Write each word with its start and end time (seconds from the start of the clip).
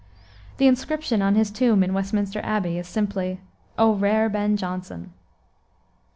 The 0.57 0.65
inscription 0.65 1.21
on 1.21 1.35
his 1.35 1.51
tomb, 1.51 1.83
in 1.83 1.93
Westminster 1.93 2.41
Abbey, 2.43 2.79
is 2.79 2.87
simply 2.87 3.39
"O 3.77 3.93
rare 3.93 4.29
Ben 4.29 4.57
Jonson!" 4.57 5.13